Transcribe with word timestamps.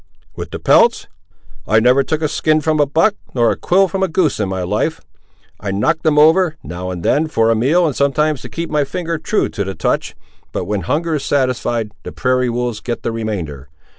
"With 0.35 0.51
my 0.51 0.57
pelts! 0.57 1.05
I 1.67 1.79
never 1.79 2.01
took 2.01 2.23
a 2.23 2.27
skin 2.27 2.59
from 2.59 2.79
a 2.79 2.87
buck, 2.87 3.13
nor 3.35 3.51
a 3.51 3.55
quill 3.55 3.87
from 3.87 4.01
a 4.01 4.07
goose, 4.07 4.39
in 4.39 4.49
my 4.49 4.63
life! 4.63 5.01
I 5.59 5.69
knock 5.69 6.01
them 6.01 6.17
over, 6.17 6.55
now 6.63 6.89
and 6.89 7.03
then, 7.03 7.27
for 7.27 7.51
a 7.51 7.55
meal, 7.55 7.85
and 7.85 7.95
sometimes 7.95 8.41
to 8.41 8.49
keep 8.49 8.71
my 8.71 8.83
finger 8.83 9.19
true 9.19 9.47
to 9.49 9.63
the 9.63 9.75
touch; 9.75 10.15
but 10.53 10.65
when 10.65 10.81
hunger 10.81 11.13
is 11.13 11.23
satisfied, 11.23 11.91
the 12.01 12.11
prairie 12.11 12.49
wolves 12.49 12.79
get 12.79 13.03
the 13.03 13.11
remainder. 13.11 13.69